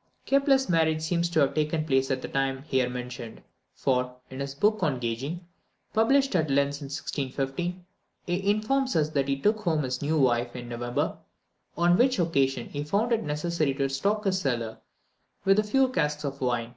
Life 0.00 0.06
of 0.06 0.14
Kepler, 0.14 0.18
chap. 0.22 0.40
vi. 0.40 0.40
Kepler's 0.40 0.68
marriage 0.70 1.02
seems 1.02 1.28
to 1.28 1.40
have 1.40 1.54
taken 1.54 1.84
place 1.84 2.10
at 2.10 2.22
the 2.22 2.28
time 2.28 2.62
here 2.62 2.88
mentioned; 2.88 3.42
for, 3.74 4.16
in 4.30 4.40
his 4.40 4.54
book 4.54 4.82
on 4.82 4.98
gauging, 4.98 5.46
published 5.92 6.34
at 6.34 6.48
Linz 6.48 6.80
in 6.80 6.86
1615, 6.88 7.84
he 8.24 8.50
informs 8.50 8.96
us 8.96 9.10
that 9.10 9.28
he 9.28 9.36
took 9.36 9.58
home 9.60 9.82
his 9.82 10.00
new 10.00 10.18
wife 10.18 10.56
in 10.56 10.70
November, 10.70 11.18
on 11.76 11.98
which 11.98 12.18
occasion 12.18 12.70
he 12.70 12.82
found 12.82 13.12
it 13.12 13.22
necessary 13.24 13.74
to 13.74 13.90
stock 13.90 14.24
his 14.24 14.40
cellar 14.40 14.78
with 15.44 15.58
a 15.58 15.62
few 15.62 15.86
casks 15.90 16.24
of 16.24 16.40
wine. 16.40 16.76